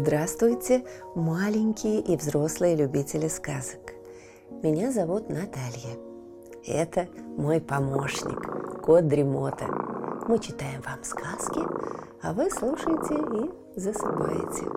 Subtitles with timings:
[0.00, 0.84] Здравствуйте,
[1.16, 3.94] маленькие и взрослые любители сказок.
[4.62, 5.98] Меня зовут Наталья.
[6.64, 9.66] Это мой помощник, кот Дремота.
[10.28, 11.60] Мы читаем вам сказки,
[12.22, 14.70] а вы слушаете и засыпаете.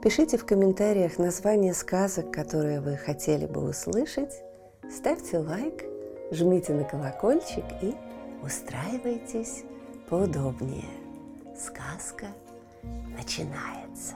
[0.00, 4.44] Пишите в комментариях название сказок, которые вы хотели бы услышать.
[4.88, 5.84] Ставьте лайк,
[6.30, 7.96] жмите на колокольчик и
[8.44, 9.64] устраивайтесь
[10.08, 10.84] поудобнее.
[11.58, 12.26] Сказка
[13.16, 14.14] начинается.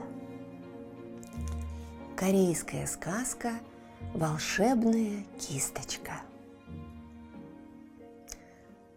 [2.25, 3.53] Корейская сказка
[4.15, 6.23] «Волшебная кисточка».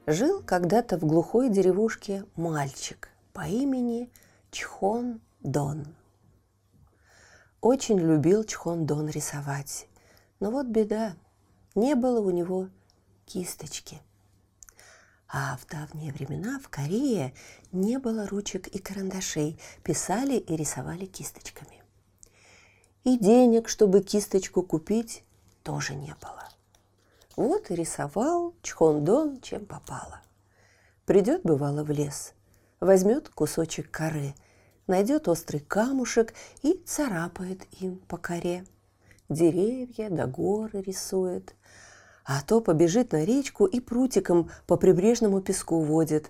[0.05, 4.09] Жил когда-то в глухой деревушке мальчик по имени
[4.49, 5.93] Чхон Дон.
[7.59, 9.89] Очень любил Чхон Дон рисовать,
[10.39, 11.13] но вот беда,
[11.75, 12.69] не было у него
[13.25, 13.99] кисточки.
[15.27, 17.33] А в давние времена в Корее
[17.73, 21.83] не было ручек и карандашей, писали и рисовали кисточками.
[23.07, 25.23] И денег, чтобы кисточку купить,
[25.63, 26.43] тоже не было.
[27.37, 30.19] Вот и рисовал Чхондон, чем попало.
[31.05, 32.33] Придет, бывало, в лес,
[32.81, 34.35] возьмет кусочек коры,
[34.87, 36.33] найдет острый камушек
[36.63, 38.65] и царапает им по коре.
[39.29, 41.55] Деревья да горы рисует,
[42.25, 46.29] а то побежит на речку и прутиком по прибрежному песку водит.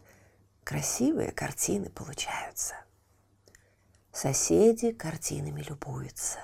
[0.64, 2.76] Красивые картины получаются.
[4.12, 6.38] Соседи картинами любуются.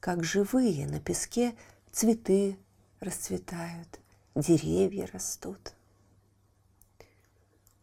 [0.00, 1.54] Как живые на песке
[1.92, 2.56] цветы
[3.00, 4.00] расцветают,
[4.34, 5.74] деревья растут.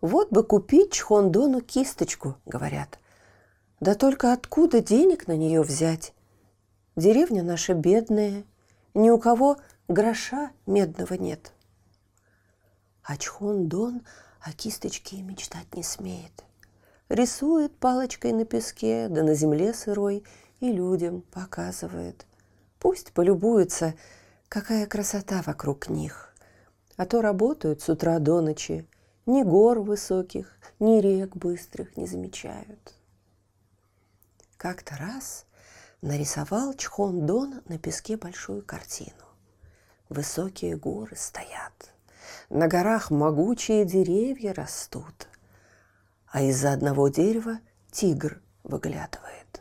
[0.01, 2.97] Вот бы купить Чхондону кисточку, говорят.
[3.79, 6.15] Да только откуда денег на нее взять?
[6.95, 8.45] Деревня наша бедная,
[8.95, 9.57] ни у кого
[9.88, 11.53] гроша медного нет.
[13.03, 14.01] А Чхон Дон
[14.41, 16.43] о кисточке и мечтать не смеет.
[17.09, 20.23] Рисует палочкой на песке, да на земле сырой,
[20.59, 22.25] и людям показывает.
[22.79, 23.95] Пусть полюбуются,
[24.50, 26.34] какая красота вокруг них.
[26.95, 28.88] А то работают с утра до ночи,
[29.25, 32.94] ни гор высоких, ни рек быстрых не замечают.
[34.57, 35.45] Как-то раз
[36.01, 39.13] нарисовал Чхон Дон на песке большую картину.
[40.09, 41.94] Высокие горы стоят,
[42.50, 45.28] на горах могучие деревья растут,
[46.28, 47.59] а из-за одного дерева
[47.91, 49.56] тигр выглядывает.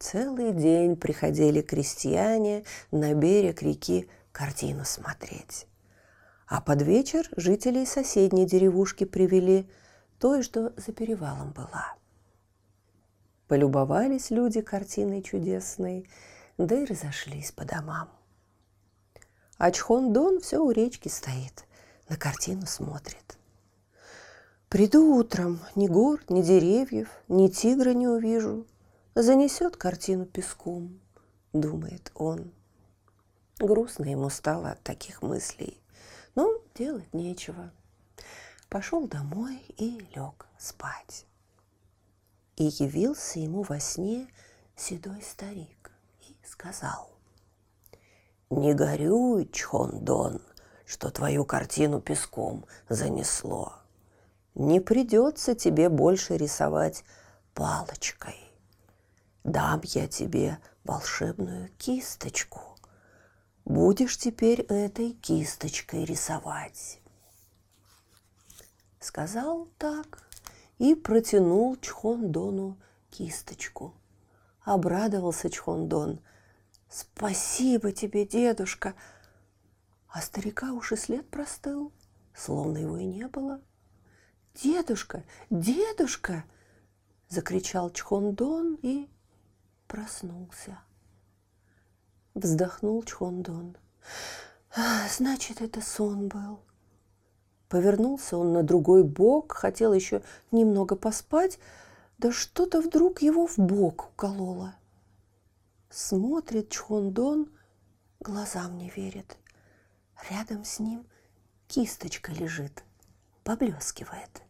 [0.00, 5.66] Целый день приходили крестьяне на берег реки картину смотреть.
[6.46, 9.68] А под вечер жителей соседней деревушки привели
[10.18, 11.96] той, что за перевалом была.
[13.46, 16.08] Полюбовались люди картиной чудесной,
[16.56, 18.08] да и разошлись по домам.
[19.58, 21.66] А Чхон-Дон все у речки стоит,
[22.08, 23.36] на картину смотрит.
[24.70, 28.66] Приду утром, ни гор, ни деревьев, ни тигра не увижу.
[29.22, 30.98] Занесет картину песком,
[31.52, 32.54] думает он.
[33.58, 35.78] Грустно ему стало от таких мыслей,
[36.34, 37.70] но делать нечего.
[38.70, 41.26] Пошел домой и лег спать.
[42.56, 44.26] И явился ему во сне
[44.74, 45.92] седой старик
[46.22, 47.10] и сказал,
[48.48, 50.40] не горюй, Чхондон,
[50.86, 53.74] что твою картину песком занесло.
[54.54, 57.04] Не придется тебе больше рисовать
[57.52, 58.49] палочкой.
[59.44, 62.76] Дам я тебе волшебную кисточку.
[63.64, 67.00] Будешь теперь этой кисточкой рисовать.
[68.98, 70.22] Сказал так
[70.78, 72.78] и протянул Чхондону
[73.10, 73.94] кисточку.
[74.64, 76.20] Обрадовался Чхондон–
[76.90, 78.94] «Спасибо тебе, дедушка!»
[80.08, 81.92] А старика уж и след простыл,
[82.34, 83.62] словно его и не было.
[84.54, 85.22] «Дедушка!
[85.50, 86.44] Дедушка!»—
[87.28, 89.08] закричал Чхондон и
[89.90, 90.78] проснулся.
[92.34, 93.76] Вздохнул Чхондон.
[95.16, 96.60] «Значит, это сон был».
[97.68, 100.22] Повернулся он на другой бок, хотел еще
[100.52, 101.58] немного поспать,
[102.18, 104.74] да что-то вдруг его в бок укололо.
[105.90, 107.50] Смотрит Чхондон,
[108.20, 109.36] глазам не верит.
[110.30, 111.04] Рядом с ним
[111.66, 112.84] кисточка лежит,
[113.42, 114.42] поблескивает.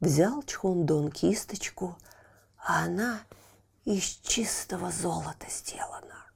[0.00, 1.96] Взял Чхондон кисточку,
[2.58, 3.20] а она
[3.84, 6.26] из чистого золота сделана.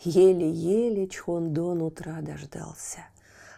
[0.00, 3.06] Еле-еле Чхондон утра дождался.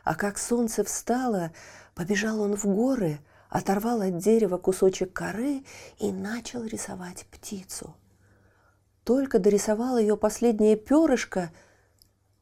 [0.05, 1.53] А как солнце встало,
[1.95, 5.65] побежал он в горы, оторвал от дерева кусочек коры
[5.99, 7.97] и начал рисовать птицу–
[9.07, 11.53] только дорисовал ее последнее перышко,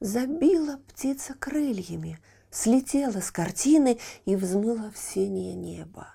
[0.01, 2.19] забила птица крыльями,
[2.51, 6.09] слетела с картины и взмыла в синее небо.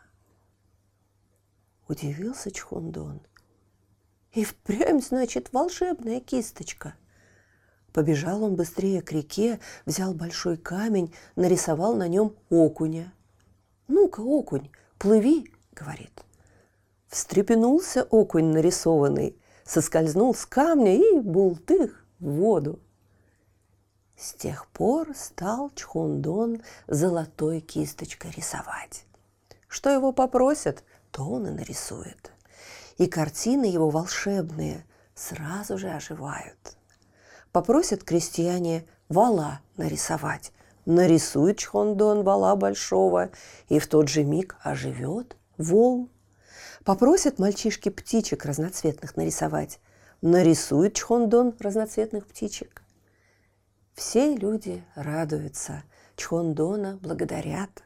[1.88, 3.22] Удивился Чхундон
[4.34, 6.94] И впрямь, значит, волшебная кисточка.
[7.94, 13.14] Побежал он быстрее к реке, взял большой камень, нарисовал на нем окуня.
[13.88, 16.24] «Ну-ка, окунь, плыви!»— говорит.
[17.08, 19.36] Встрепенулся окунь нарисованный,
[19.66, 22.80] соскользнул с камня и бултых в воду.
[24.16, 29.06] С тех пор стал Чхундон золотой кисточкой рисовать.
[29.68, 32.32] Что его попросят, то он и нарисует.
[33.00, 34.86] И картины его волшебные
[35.16, 36.78] сразу же оживают.
[37.54, 40.52] Попросят крестьяне вала нарисовать.
[40.86, 43.30] Нарисует Чхондон вала большого,
[43.70, 46.10] и в тот же миг оживет вол.
[46.84, 49.80] Попросят мальчишки птичек разноцветных нарисовать.
[50.22, 52.84] Нарисует Чхондон разноцветных птичек.
[53.94, 55.84] Все люди радуются,
[56.18, 57.84] Чхондона благодарят.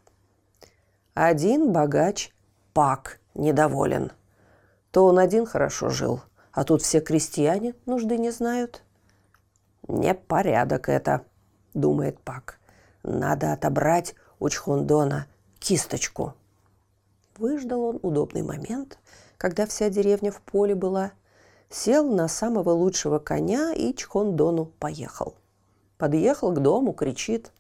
[1.14, 2.32] Один богач
[2.74, 4.12] Пак недоволен.
[4.94, 6.22] То он один хорошо жил,
[6.54, 8.82] а тут все крестьяне нужды не знают.
[9.90, 11.26] Непорядок это,
[11.74, 12.60] думает Пак.
[13.04, 15.28] Надо отобрать у Чхондона
[15.60, 16.36] кисточку.
[17.38, 18.98] Выждал он удобный момент,
[19.38, 21.12] когда вся деревня в поле была,
[21.70, 25.36] сел на самого лучшего коня и Чхондону поехал
[26.04, 27.54] подъехал к дому, кричит.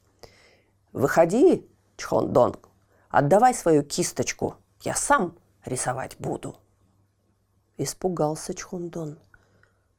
[0.91, 1.65] «Выходи,
[1.95, 2.57] Чхондон,
[3.07, 6.57] отдавай свою кисточку, я сам рисовать буду».
[7.77, 9.17] Испугался Чхондон.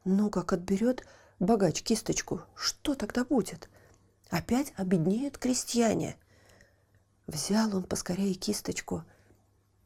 [0.05, 1.05] Ну, как отберет
[1.41, 3.69] богач кисточку, что тогда будет?
[4.31, 6.17] Опять обеднеют крестьяне.
[7.27, 9.03] Взял он поскорее кисточку.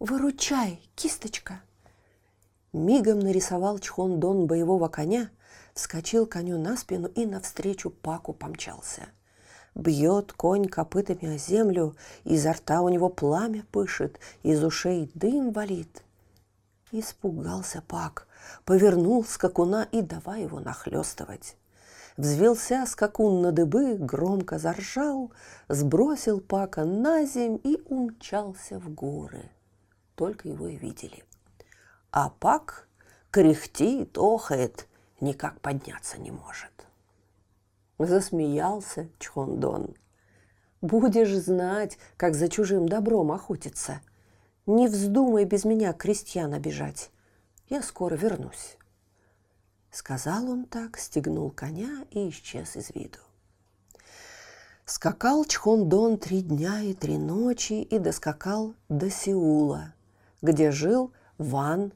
[0.00, 1.60] «Выручай, кисточка!»
[2.72, 5.30] Мигом нарисовал Чхондон боевого коня
[5.74, 9.08] вскочил коню на спину и навстречу Паку помчался.
[9.74, 11.94] Бьет конь копытами о землю,
[12.24, 16.02] изо рта у него пламя пышет, из ушей дым валит.
[16.90, 18.26] Испугался Пак,
[18.64, 21.56] повернул скакуна и давай его нахлестывать.
[22.16, 25.30] Взвелся скакун на дыбы, громко заржал,
[25.68, 29.50] сбросил Пака на земь и умчался в горы.
[30.14, 31.24] Только его и видели.
[32.10, 32.88] А Пак
[33.30, 34.88] кряхтит, охает,
[35.20, 36.72] никак подняться не может.
[37.98, 39.94] Засмеялся Чхондон.
[40.80, 44.00] Будешь знать, как за чужим добром охотиться.
[44.68, 47.10] Не вздумай без меня крестьян обижать.
[47.70, 48.76] Я скоро вернусь.
[49.90, 53.16] Сказал он так, стегнул коня и исчез из виду.
[54.84, 59.94] Скакал Чхондон три дня и три ночи и доскакал до Сеула,
[60.42, 61.94] где жил Ван,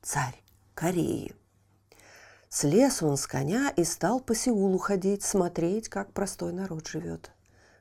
[0.00, 0.40] царь
[0.74, 1.34] Кореи.
[2.48, 7.32] Слез он с коня и стал по Сеулу ходить, смотреть, как простой народ живет.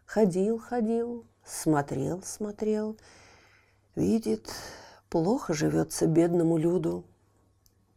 [0.08, 2.98] Ходил, ходил, смотрел, смотрел.
[3.96, 4.52] Видит,
[5.10, 7.06] плохо живется бедному люду.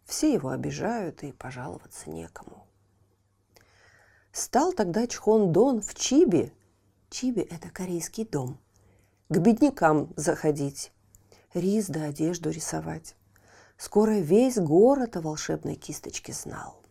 [0.04, 2.66] Все его обижают, и пожаловаться некому.
[4.32, 6.52] Стал тогда Чхон Дон в Чибе,
[7.08, 8.58] Чибе– это корейский дом,
[9.30, 10.92] к беднякам заходить,
[11.54, 13.16] рис да одежду рисовать.
[13.78, 16.82] Скоро весь город о волшебной кисточке знал.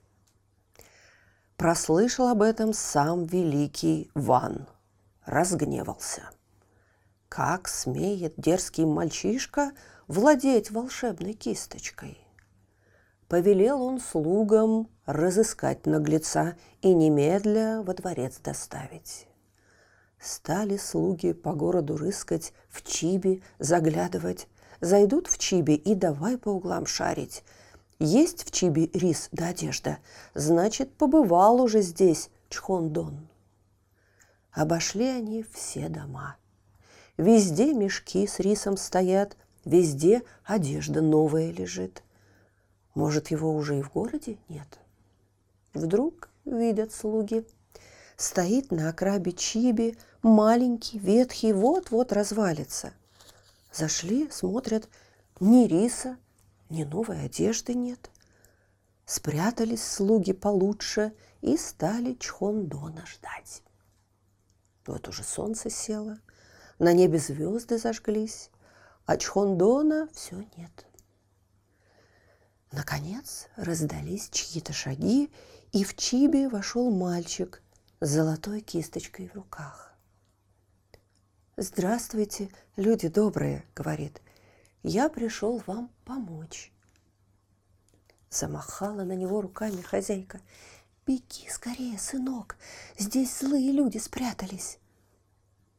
[1.57, 4.67] Прослышал об этом сам великий Ван.
[5.25, 6.29] Разгневался.
[7.35, 9.73] Как смеет дерзкий мальчишка
[10.07, 12.17] владеть волшебной кисточкой?
[13.27, 19.27] Повелел он слугам разыскать наглеца и немедля во дворец доставить.
[20.17, 24.47] Стали слуги по городу рыскать, в чиби заглядывать,
[24.79, 27.43] Зайдут в Чиби и давай по углам шарить.
[27.99, 29.97] Есть в Чиби рис да одежда,
[30.35, 33.27] значит, побывал уже здесь Чхондон.
[34.53, 36.37] Обошли они все дома.
[37.17, 42.03] Везде мешки с рисом стоят, везде одежда новая лежит.
[42.93, 44.79] Может, его уже и в городе нет?
[45.73, 47.45] Вдруг видят слуги.
[48.17, 52.93] Стоит на окрабе Чиби, маленький, ветхий, вот-вот развалится–
[53.75, 54.87] Зашли, смотрят,
[55.41, 56.17] ни риса,
[56.69, 58.09] ни новой одежды нет.
[59.05, 63.63] Спрятались слуги получше и стали Чхондона ждать.
[64.85, 66.15] Вот уже солнце село,
[66.79, 68.49] на небе звезды зажглись,
[69.05, 70.85] а Чхондона все нет.
[72.71, 75.31] Наконец раздались чьи-то шаги,
[75.71, 77.61] и в Чибе вошел мальчик
[78.01, 79.93] с золотой кисточкой в руках.
[81.57, 84.21] «Здравствуйте, люди добрые»,— говорит.
[84.83, 86.73] «Я пришел вам помочь».
[88.29, 90.41] Замахала на него руками хозяйка.
[91.07, 92.57] «Беги скорее, сынок,
[92.97, 94.79] здесь злые люди спрятались».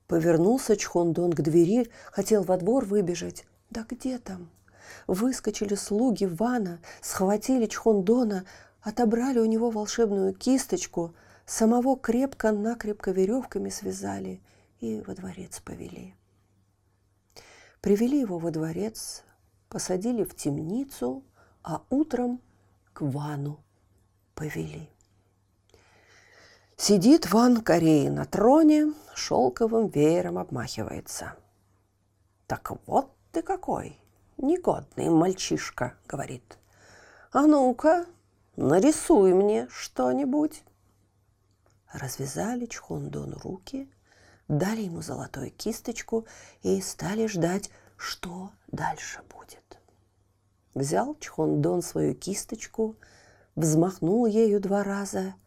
[0.07, 3.45] Повернулся Чхондон к двери, хотел во двор выбежать.
[3.71, 4.49] Да где там?
[5.07, 8.45] Выскочили слуги Вана, схватили Чхондона,
[8.83, 14.41] отобрали у него волшебную кисточку, самого крепко-накрепко веревками связали
[14.81, 16.15] и во дворец повели.
[17.81, 19.25] Привели его во дворец,
[19.69, 21.25] посадили в темницу,
[21.63, 22.41] а утром
[22.93, 23.59] к Вану
[24.35, 24.89] повели.
[26.79, 31.33] Сидит Ван Кореи на троне, шелковым веером обмахивается.
[32.47, 33.99] «Так вот ты какой,
[34.37, 36.59] негодный мальчишка»,— говорит.
[37.33, 38.05] «А ну-ка,
[38.57, 40.63] нарисуй мне что-нибудь».
[41.95, 43.91] Развязали Чхондон руки,
[44.47, 46.27] дали ему золотую кисточку
[46.63, 49.79] и стали ждать, что дальше будет.
[50.75, 52.97] Взял Чхондон свою кисточку,
[53.55, 55.35] взмахнул ею два раза—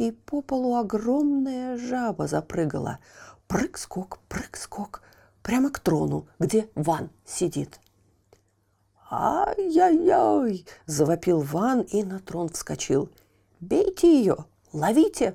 [0.00, 3.00] и по полу огромная жаба запрыгала.
[3.48, 5.02] Прыг-скок, прыг-скок,
[5.42, 7.80] прямо к трону, где Ван сидит.
[9.10, 13.10] «Ай-яй-яй!»– завопил Ван и на трон вскочил.
[13.60, 14.46] «Бейте ее!
[14.72, 15.34] Ловите!»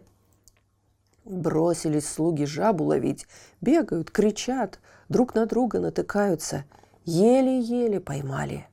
[1.26, 3.28] Бросились слуги жабу ловить,
[3.62, 4.80] бегают, кричат,
[5.10, 6.66] друг на друга натыкаются.
[7.04, 8.68] Еле-еле поймали.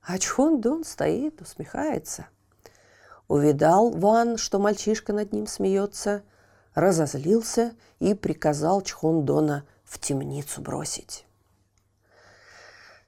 [0.00, 2.28] А Чхон Дон стоит, усмехается–
[3.28, 6.22] Увидал Ван, что мальчишка над ним смеется,
[6.74, 11.26] разозлился и приказал Чхондона в темницу бросить.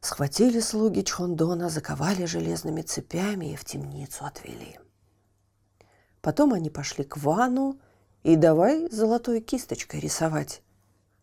[0.00, 4.78] Схватили слуги Чхондона, заковали железными цепями и в темницу отвели.
[6.20, 7.78] Потом они пошли к Вану
[8.22, 10.62] и давай золотой кисточкой рисовать.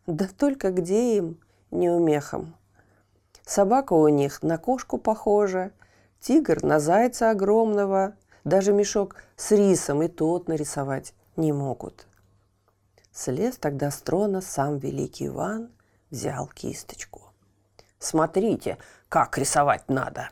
[0.08, 1.40] Да только где им,
[1.70, 2.56] неумехам.
[3.46, 5.72] Собака у них на кошку похожа,
[6.20, 8.16] тигр на зайца огромного–
[8.48, 12.08] даже мешок с рисом и тот нарисовать не могут.
[13.12, 15.70] Слез тогда с трона сам великий Иван,
[16.10, 17.34] взял кисточку.
[18.00, 18.78] «Смотрите,
[19.10, 20.30] как рисовать надо!»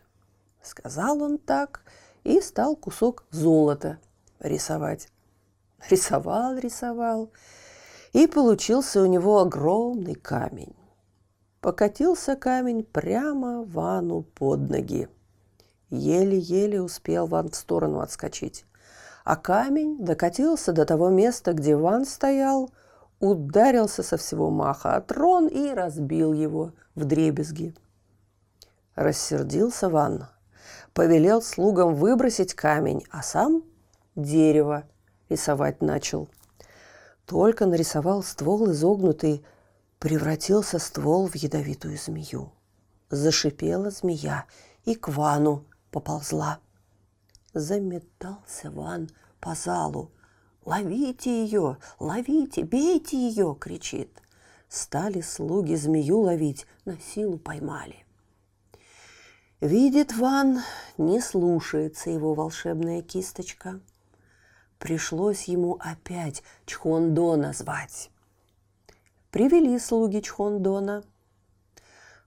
[0.62, 1.82] Сказал он так
[2.24, 4.00] и стал кусок золота
[4.40, 5.10] рисовать.
[5.90, 7.32] Рисовал, рисовал,
[8.14, 10.76] и получился у него огромный камень.
[11.62, 15.10] Покатился камень прямо Вану под ноги.
[15.90, 18.66] Еле-еле успел Ван в сторону отскочить.
[19.24, 22.72] А камень докатился до того места, где Ван стоял,
[23.20, 27.76] ударился со всего маха о трон и разбил его в дребезги.
[28.96, 30.28] Рассердился Ван,
[30.94, 33.64] повелел слугам выбросить камень, а сам
[34.16, 34.84] дерево
[35.30, 36.30] рисовать начал.
[37.26, 39.44] Только нарисовал ствол изогнутый,
[40.00, 42.52] превратился ствол в ядовитую змею.
[43.10, 44.46] Зашипела змея
[44.86, 46.60] и к Вану поползла.
[47.54, 49.10] Заметался Ван
[49.40, 50.12] по залу.
[50.66, 51.78] «Ловите ее!
[52.00, 52.66] Ловите!
[52.66, 54.12] Бейте ее!»— кричит.
[54.68, 58.06] Стали слуги змею ловить, на силу поймали.
[59.62, 60.60] Видит Ван,
[60.98, 63.80] не слушается его волшебная кисточка.
[64.80, 68.12] Пришлось ему опять Чхондона звать.
[69.32, 71.06] Привели слуги Чхондона.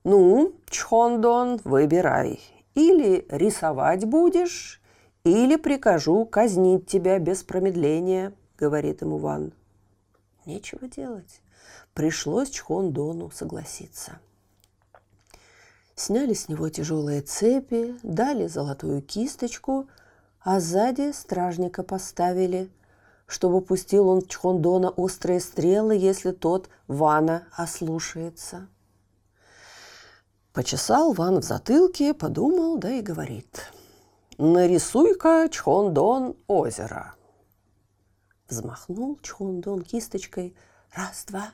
[0.05, 2.41] «Ну, Чхондон, выбирай,
[2.79, 4.81] или рисовать будешь,
[5.25, 9.53] или прикажу казнить тебя без промедления, говорит ему Ван.
[10.47, 11.43] Нечего делать.
[11.93, 12.95] Пришлось Чхон
[13.35, 14.21] согласиться.
[15.97, 19.89] Сняли с него тяжелые цепи, дали золотую кисточку,
[20.41, 22.71] а сзади стражника поставили,
[23.27, 28.69] чтобы пустил он Чхондона острые стрелы, если тот Вана ослушается.
[30.53, 33.73] Почесал Ван в затылке, подумал, да и говорит.
[34.39, 37.15] «Нарисуй-ка, Чхондон, озеро!»
[38.49, 40.57] Взмахнул Чхондон кисточкой,
[40.95, 41.51] раз-два,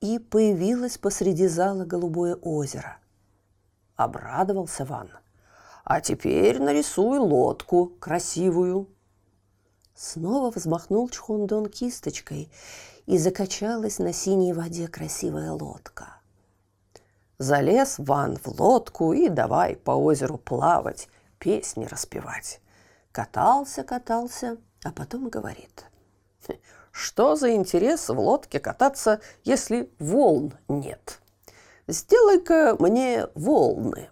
[0.00, 2.98] и появилось посреди зала голубое озеро.
[3.96, 5.10] Обрадовался Ван.
[5.84, 8.88] «А теперь нарисуй лодку красивую!»
[9.94, 12.50] Снова взмахнул Чхондон кисточкой,
[13.06, 16.11] и закачалась на синей воде красивая лодка–
[17.42, 21.08] Залез Ван в лодку и давай по озеру плавать,
[21.40, 22.60] песни распевать.
[23.10, 25.86] Катался, катался, а потом говорит.
[26.92, 31.18] Что за интерес в лодке кататься, если волн нет?
[31.88, 34.08] Сделай-ка мне волны.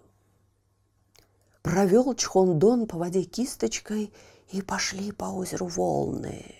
[1.61, 4.13] Провел Чхондон по воде кисточкой,
[4.49, 6.53] и пошли по озеру волны.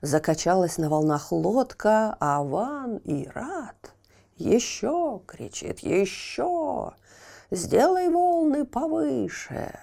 [0.00, 3.91] Закачалась на волнах лодка, а Ван и рад–
[4.42, 6.92] еще, кричит, еще!
[7.50, 9.78] Сделай волны повыше!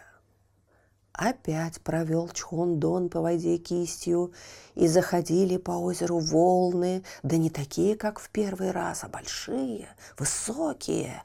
[1.14, 4.32] Опять провел Чхондон по воде кистью,
[4.76, 11.22] и заходили по озеру волны, да не такие, как в первый раз, а большие, высокие,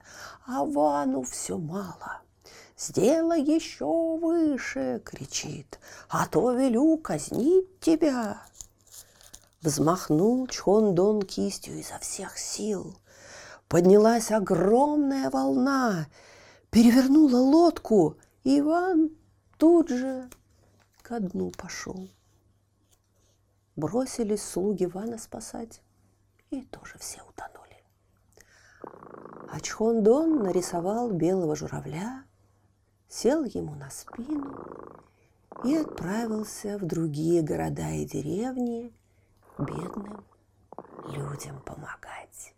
[0.46, 2.22] а Вану все мало.
[2.76, 8.42] Сделай еще выше, кричит, а то велю казнить тебя.
[9.62, 12.96] Взмахнул Чхондон кистью изо всех сил.
[13.74, 16.06] Поднялась огромная волна,
[16.70, 19.10] перевернула лодку, и Иван
[19.58, 20.30] тут же
[21.02, 22.08] ко дну пошел.
[23.74, 25.82] Бросились слуги Ивана спасать,
[26.50, 27.82] и тоже все утонули.
[29.50, 32.22] А Чхондон нарисовал белого журавля,
[33.08, 34.56] сел ему на спину
[35.64, 38.92] и отправился в другие города и деревни
[39.58, 40.24] бедным
[41.08, 42.53] людям помогать.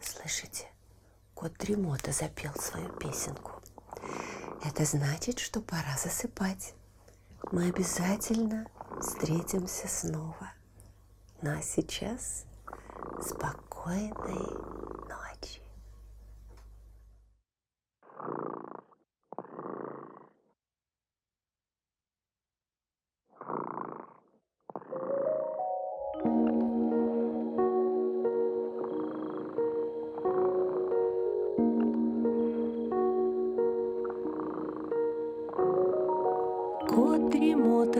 [0.00, 0.66] Слышите,
[1.34, 3.52] кот Дремота запел свою песенку.
[4.64, 6.74] Это значит, что пора засыпать.
[7.52, 8.66] Мы обязательно
[9.00, 10.52] встретимся снова.
[11.42, 12.46] Ну а сейчас
[13.20, 14.38] спокойной
[15.08, 15.60] ночи.